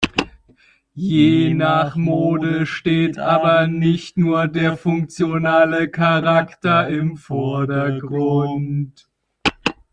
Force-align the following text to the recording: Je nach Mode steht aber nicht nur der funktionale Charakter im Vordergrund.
Je 0.95 1.53
nach 1.53 1.95
Mode 1.95 2.65
steht 2.65 3.19
aber 3.19 3.67
nicht 3.67 4.17
nur 4.17 4.47
der 4.47 4.75
funktionale 4.75 5.89
Charakter 5.91 6.87
im 6.87 7.17
Vordergrund. 7.17 9.07